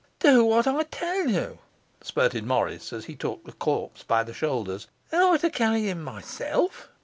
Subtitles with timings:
[0.17, 1.59] 'Do what I tell you,'
[2.01, 4.87] spirted Morris, as he took the corpse by the shoulders.
[5.11, 6.89] 'Am I to carry him myself?